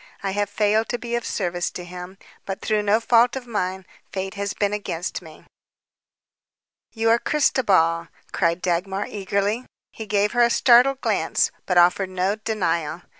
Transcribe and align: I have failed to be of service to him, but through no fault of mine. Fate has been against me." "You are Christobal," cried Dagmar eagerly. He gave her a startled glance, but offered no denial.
I 0.23 0.31
have 0.31 0.49
failed 0.49 0.89
to 0.89 0.97
be 0.97 1.13
of 1.13 1.27
service 1.27 1.69
to 1.69 1.85
him, 1.85 2.17
but 2.47 2.59
through 2.59 2.81
no 2.81 2.99
fault 2.99 3.35
of 3.35 3.45
mine. 3.45 3.85
Fate 4.11 4.33
has 4.33 4.55
been 4.55 4.73
against 4.73 5.21
me." 5.21 5.45
"You 6.91 7.11
are 7.11 7.19
Christobal," 7.19 8.07
cried 8.31 8.63
Dagmar 8.63 9.05
eagerly. 9.05 9.63
He 9.93 10.07
gave 10.07 10.31
her 10.31 10.41
a 10.41 10.49
startled 10.49 11.01
glance, 11.01 11.51
but 11.67 11.77
offered 11.77 12.09
no 12.09 12.35
denial. 12.35 13.03